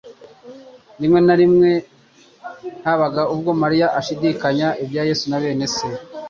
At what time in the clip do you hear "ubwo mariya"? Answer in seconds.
3.33-3.87